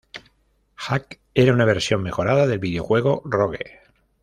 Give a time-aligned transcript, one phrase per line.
[0.75, 3.81] Hack era una versión mejorada del videojuego Rogue.